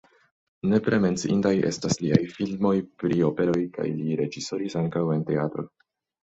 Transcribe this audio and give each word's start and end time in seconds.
Nepre 0.69 0.97
menciindaj 1.03 1.51
estas 1.71 1.97
liaj 2.03 2.19
filmoj 2.37 2.71
pri 3.03 3.19
operoj 3.29 3.61
kaj 3.77 3.87
li 4.01 4.19
reĝisoris 4.23 4.79
ankaŭ 4.83 5.05
en 5.19 5.23
teatro. 5.31 5.69